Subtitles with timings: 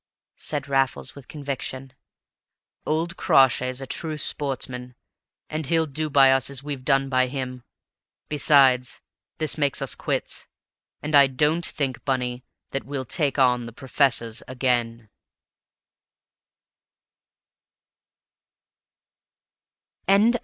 [0.37, 1.93] said Raffles with conviction.
[2.87, 4.95] "Old Crawshay's a true sportsman,
[5.47, 7.63] and he'll do by us as we've done by him;
[8.27, 8.99] besides,
[9.37, 10.47] this makes us quits;
[11.03, 15.07] and I don't think, Bunny, that we'll take on the professors again!"